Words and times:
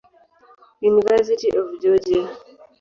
University 0.81 1.51
of 1.55 1.79
Georgia. 1.79 2.23